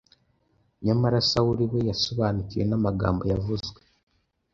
[0.85, 3.79] Nyamara Sawuli we yasobanukiwe n’amagambo yavuzwe